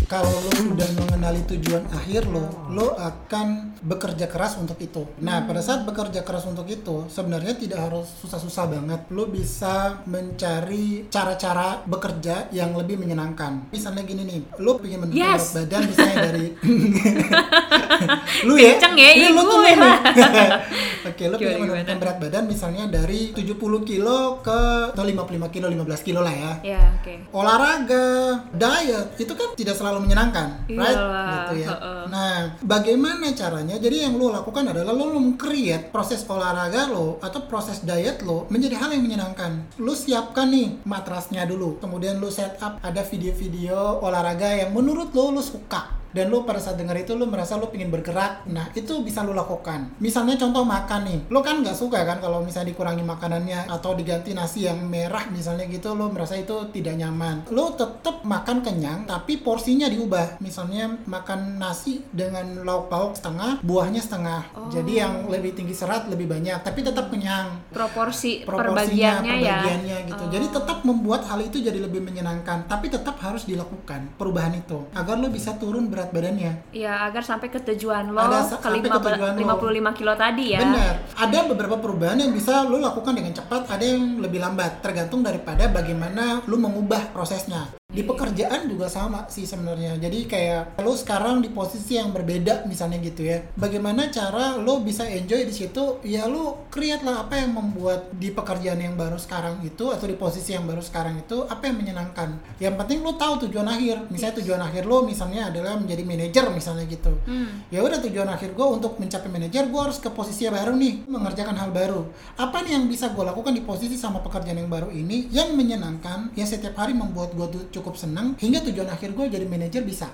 Kalau 0.08 0.32
lo 0.32 0.52
sudah 0.56 0.88
mengenali 0.96 1.44
tujuan 1.46 1.84
akhir 1.92 2.26
lo, 2.26 2.48
lo 2.72 2.96
akan 2.96 3.76
bekerja 3.84 4.26
keras 4.26 4.56
untuk 4.56 4.80
itu. 4.80 5.04
Nah, 5.20 5.44
pada 5.44 5.60
saat 5.60 5.84
bekerja 5.84 6.24
keras 6.24 6.48
untuk 6.48 6.64
itu, 6.66 7.04
sebenarnya 7.08 7.54
tidak 7.54 7.80
harus 7.84 8.08
susah-susah 8.18 8.66
banget. 8.72 9.00
Lo 9.12 9.28
bisa 9.28 10.00
mencari 10.08 11.06
cara-cara 11.08 11.84
bekerja 11.84 12.48
yang 12.50 12.72
lebih 12.74 12.96
menyenangkan. 12.96 13.68
Misalnya 13.68 14.02
gini 14.02 14.24
nih, 14.24 14.42
lo 14.58 14.80
pengen 14.80 15.04
menurunkan 15.04 15.16
Yes. 15.18 15.52
berat 15.52 15.68
badan 15.68 15.82
misalnya 15.86 16.18
dari 16.24 16.46
lu 18.48 18.54
ya, 18.56 18.72
Kenceng 18.78 18.96
ya, 18.96 19.10
Ini 19.12 19.20
iya 19.20 19.30
lu 19.34 19.42
tuh 19.44 19.60
nih. 19.60 19.76
Oke, 21.10 21.24
lo 21.28 21.36
pengen 21.36 21.60
menurunkan 21.64 21.98
berat 21.98 22.18
badan 22.20 22.44
misalnya 22.46 22.84
dari 22.88 23.32
70 23.34 23.58
kilo 23.84 24.40
ke 24.40 24.60
atau 24.94 25.04
55 25.04 25.54
kilo, 25.54 25.68
15 25.68 26.08
kilo 26.08 26.20
lah 26.22 26.32
ya 26.32 26.54
Ya, 26.64 26.82
oke. 26.94 27.14
olahraga, 27.32 28.08
diet 28.52 29.08
itu 29.18 29.34
kan 29.34 29.50
tidak 29.56 29.76
selalu 29.76 29.97
menyenangkan, 30.00 30.68
right? 30.70 30.96
Iyalah, 30.96 31.26
Gitu 31.28 31.54
ya. 31.64 31.68
heeh. 31.74 32.02
Nah, 32.08 32.36
bagaimana 32.64 33.34
caranya? 33.36 33.76
Jadi 33.76 34.08
yang 34.08 34.16
lo 34.16 34.32
lakukan 34.32 34.72
adalah 34.72 34.94
lo 34.96 35.12
create 35.36 35.90
proses 35.92 36.24
olahraga 36.28 36.88
lo 36.88 37.18
atau 37.20 37.44
proses 37.50 37.84
diet 37.84 38.22
lo 38.24 38.46
menjadi 38.48 38.78
hal 38.80 38.94
yang 38.96 39.04
menyenangkan. 39.04 39.76
Lo 39.82 39.98
siapkan 39.98 40.48
nih 40.54 40.84
matrasnya 40.88 41.44
dulu, 41.44 41.82
kemudian 41.82 42.22
lo 42.22 42.32
set 42.32 42.56
up 42.62 42.80
ada 42.80 43.02
video-video 43.02 44.00
olahraga 44.00 44.54
yang 44.54 44.72
menurut 44.72 45.12
lo 45.12 45.34
lo 45.34 45.42
suka 45.42 45.97
dan 46.18 46.34
lo 46.34 46.42
pada 46.42 46.58
saat 46.58 46.82
dengar 46.82 46.98
itu 46.98 47.14
lo 47.14 47.30
merasa 47.30 47.62
lo 47.62 47.70
pengen 47.70 47.94
bergerak 47.94 48.50
nah 48.50 48.74
itu 48.74 49.06
bisa 49.06 49.22
lo 49.22 49.38
lakukan 49.38 49.94
misalnya 50.02 50.34
contoh 50.42 50.66
makan 50.66 51.02
nih 51.06 51.20
lo 51.30 51.46
kan 51.46 51.62
nggak 51.62 51.78
suka 51.78 52.02
kan 52.02 52.18
kalau 52.18 52.42
misalnya 52.42 52.74
dikurangi 52.74 53.06
makanannya 53.06 53.70
atau 53.70 53.94
diganti 53.94 54.34
nasi 54.34 54.66
yang 54.66 54.82
merah 54.90 55.30
misalnya 55.30 55.70
gitu 55.70 55.94
lo 55.94 56.10
merasa 56.10 56.34
itu 56.34 56.74
tidak 56.74 56.98
nyaman 56.98 57.46
lo 57.54 57.78
tetap 57.78 58.26
makan 58.26 58.66
kenyang 58.66 59.06
tapi 59.06 59.38
porsinya 59.46 59.86
diubah 59.86 60.42
misalnya 60.42 60.90
makan 61.06 61.62
nasi 61.62 62.02
dengan 62.10 62.66
lauk 62.66 62.90
pauk 62.90 63.14
setengah 63.14 63.62
buahnya 63.62 64.02
setengah 64.02 64.42
Oh. 64.58 64.72
jadi 64.72 65.06
yang 65.06 65.14
lebih 65.28 65.54
tinggi 65.54 65.76
serat 65.76 66.08
lebih 66.08 66.26
banyak 66.26 66.56
tapi 66.64 66.82
tetap 66.82 67.12
kenyang 67.12 67.62
Proporsi 67.70 68.42
proporsinya 68.42 69.22
perbagiannya 69.22 69.36
ya. 69.44 69.58
perbagiannya 69.60 69.98
gitu. 70.08 70.24
Oh. 70.24 70.30
Jadi 70.32 70.48
tetap 70.50 70.78
membuat 70.88 71.22
hal 71.28 71.40
itu 71.44 71.58
jadi 71.60 71.78
lebih 71.84 72.02
menyenangkan, 72.02 72.66
tapi 72.66 72.88
tetap 72.88 73.20
harus 73.20 73.44
dilakukan 73.44 74.16
perubahan 74.16 74.56
itu 74.56 74.88
agar 74.96 75.20
lo 75.20 75.28
bisa 75.28 75.54
turun 75.60 75.92
berat 75.92 76.07
badannya. 76.12 76.76
Ya, 76.76 77.08
agar 77.08 77.24
sampai 77.24 77.48
ke 77.48 77.60
tujuan 77.62 78.12
lo 78.12 78.20
Ada 78.20 78.60
ke 78.60 78.68
sampai 78.68 78.80
ke 78.84 78.90
tujuan 78.90 79.34
lo. 79.36 79.58
55 79.60 79.98
kilo 79.98 80.14
tadi 80.16 80.46
ya. 80.54 80.62
Benar. 80.62 80.94
Ada 81.18 81.40
beberapa 81.50 81.76
perubahan 81.80 82.18
yang 82.20 82.32
bisa 82.36 82.66
lo 82.68 82.78
lakukan 82.78 83.14
dengan 83.16 83.34
cepat, 83.34 83.70
ada 83.72 83.84
yang 83.84 84.20
lebih 84.22 84.40
lambat, 84.44 84.84
tergantung 84.84 85.24
daripada 85.26 85.68
bagaimana 85.72 86.44
lo 86.46 86.58
mengubah 86.60 87.12
prosesnya. 87.16 87.78
Di 87.98 88.06
pekerjaan 88.06 88.70
juga 88.70 88.86
sama 88.86 89.26
sih 89.28 89.50
sebenarnya. 89.50 89.98
Jadi 89.98 90.30
kayak 90.30 90.78
lo 90.86 90.94
sekarang 90.94 91.42
di 91.42 91.50
posisi 91.50 91.98
yang 91.98 92.14
berbeda 92.14 92.70
misalnya 92.70 93.02
gitu 93.02 93.26
ya. 93.26 93.42
Bagaimana 93.58 94.14
cara 94.14 94.62
lo 94.62 94.86
bisa 94.86 95.10
enjoy 95.10 95.50
di 95.50 95.54
situ? 95.54 95.98
Ya 96.06 96.30
lo 96.30 96.70
create 96.70 97.02
lah 97.02 97.26
apa 97.26 97.42
yang 97.42 97.58
membuat 97.58 98.14
di 98.14 98.30
pekerjaan 98.30 98.78
yang 98.78 98.94
baru 98.94 99.18
sekarang 99.18 99.66
itu 99.66 99.90
atau 99.90 100.06
di 100.06 100.14
posisi 100.14 100.54
yang 100.54 100.70
baru 100.70 100.86
sekarang 100.86 101.26
itu 101.26 101.42
apa 101.50 101.66
yang 101.66 101.82
menyenangkan. 101.82 102.38
Yang 102.62 102.76
penting 102.78 103.00
lo 103.02 103.18
tahu 103.18 103.50
tujuan 103.50 103.66
akhir. 103.66 104.08
Misalnya 104.14 104.46
tujuan 104.46 104.62
akhir 104.62 104.86
lo 104.86 105.02
misalnya 105.02 105.50
adalah 105.50 105.74
menjadi 105.80 106.04
manajer 106.06 106.46
misalnya 106.52 106.86
gitu 106.86 107.10
Hmm. 107.24 107.66
ya 107.72 107.80
udah 107.82 108.00
tujuan 108.04 108.28
akhir 108.30 108.54
gue 108.54 108.68
untuk 108.68 109.00
mencapai 109.00 109.32
manajer 109.32 109.68
gue 109.68 109.82
harus 109.82 109.98
ke 110.00 110.12
posisi 110.12 110.46
yang 110.46 110.56
baru 110.56 110.76
nih 110.76 111.08
mengerjakan 111.08 111.56
hal 111.56 111.70
baru 111.72 112.08
apa 112.36 112.64
nih 112.64 112.78
yang 112.78 112.86
bisa 112.86 113.10
gue 113.12 113.24
lakukan 113.24 113.56
di 113.56 113.64
posisi 113.64 113.96
sama 113.96 114.20
pekerjaan 114.22 114.60
yang 114.60 114.70
baru 114.70 114.92
ini 114.92 115.28
yang 115.32 115.56
menyenangkan 115.56 116.32
yang 116.36 116.48
setiap 116.48 116.76
hari 116.78 116.94
membuat 116.94 117.34
gue 117.34 117.48
tuh 117.48 117.64
cukup 117.88 118.04
senang 118.04 118.36
hingga 118.36 118.60
tujuan 118.68 118.92
akhir 118.92 119.16
gue 119.16 119.26
jadi 119.32 119.48
manajer 119.48 119.88
bisa 119.88 120.12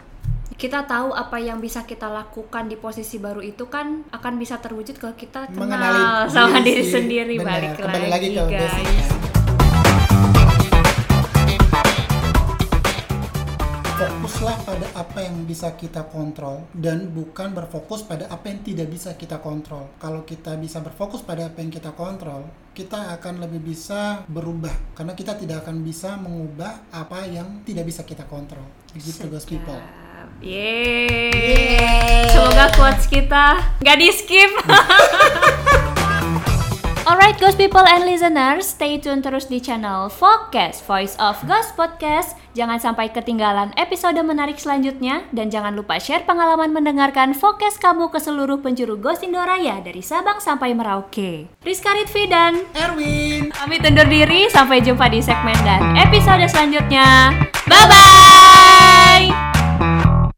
Kita 0.53 0.85
tahu 0.85 1.17
apa 1.17 1.41
yang 1.41 1.57
bisa 1.57 1.81
kita 1.81 2.05
lakukan 2.13 2.69
di 2.69 2.77
posisi 2.77 3.17
baru 3.17 3.41
itu 3.41 3.65
kan 3.73 4.05
akan 4.13 4.33
bisa 4.37 4.61
terwujud 4.61 5.01
kalau 5.01 5.17
kita 5.17 5.49
kenal 5.49 5.65
mengenali 5.65 6.29
sama 6.29 6.61
diri 6.61 6.85
sendiri 6.85 7.35
balik 7.41 7.81
kembali 7.81 8.07
lagi 8.07 8.27
ke 8.37 8.43
guys. 8.45 8.61
basic 8.61 8.85
kan. 8.85 9.12
Fokuslah 14.43 14.67
pada 14.67 14.87
apa 14.99 15.19
yang 15.23 15.47
bisa 15.47 15.71
kita 15.79 16.03
kontrol 16.11 16.67
dan 16.75 17.15
bukan 17.15 17.55
berfokus 17.55 18.03
pada 18.03 18.27
apa 18.27 18.51
yang 18.51 18.59
tidak 18.59 18.91
bisa 18.91 19.15
kita 19.15 19.39
kontrol. 19.39 19.87
Kalau 20.03 20.27
kita 20.27 20.59
bisa 20.59 20.83
berfokus 20.83 21.23
pada 21.23 21.47
apa 21.47 21.63
yang 21.63 21.71
kita 21.71 21.95
kontrol, 21.95 22.43
kita 22.75 23.15
akan 23.15 23.39
lebih 23.39 23.71
bisa 23.71 24.27
berubah 24.27 24.75
karena 24.99 25.15
kita 25.15 25.39
tidak 25.39 25.63
akan 25.63 25.79
bisa 25.79 26.19
mengubah 26.19 26.75
apa 26.91 27.23
yang 27.23 27.63
tidak 27.63 27.87
bisa 27.87 28.03
kita 28.03 28.27
kontrol. 28.27 28.67
Begitu 28.91 29.31
guys 29.31 29.47
people. 29.47 29.79
Sedap. 29.79 30.27
Yeay. 30.43 32.27
Alright, 37.13 37.37
Ghost 37.37 37.61
People 37.61 37.85
and 37.85 38.09
listeners, 38.09 38.73
stay 38.73 38.97
tune 38.97 39.21
terus 39.21 39.45
di 39.45 39.61
channel 39.61 40.09
Focus 40.09 40.81
Voice 40.81 41.13
of 41.21 41.37
Ghost 41.45 41.77
Podcast. 41.77 42.33
Jangan 42.57 42.81
sampai 42.81 43.13
ketinggalan 43.13 43.69
episode 43.77 44.17
menarik 44.25 44.57
selanjutnya 44.57 45.21
dan 45.29 45.53
jangan 45.53 45.77
lupa 45.77 46.01
share 46.01 46.25
pengalaman 46.25 46.73
mendengarkan 46.73 47.37
Focus 47.37 47.77
kamu 47.77 48.09
ke 48.09 48.17
seluruh 48.17 48.65
penjuru 48.65 48.97
Ghost 48.97 49.21
Indoraya 49.21 49.77
dari 49.85 50.01
Sabang 50.01 50.41
sampai 50.41 50.73
Merauke. 50.73 51.53
Rizka 51.61 51.93
Ritvi 51.93 52.25
dan 52.25 52.65
Erwin. 52.73 53.53
kami 53.53 53.77
undur 53.77 54.09
diri, 54.09 54.49
sampai 54.49 54.81
jumpa 54.81 55.05
di 55.13 55.21
segmen 55.21 55.57
dan 55.61 55.93
episode 55.93 56.49
selanjutnya. 56.49 57.29
Bye 57.69 57.87
bye. 57.93 60.12